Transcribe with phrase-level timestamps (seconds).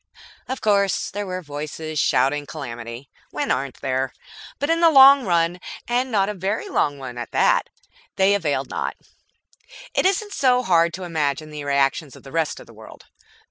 [0.47, 3.07] Of course there were voices shouting calamity.
[3.29, 4.13] When aren't there?
[4.57, 7.69] But in the long run, and not a very long one at that,
[8.15, 8.97] they availed naught.
[9.93, 13.05] It isn't hard to imagine the reactions of the rest of the world.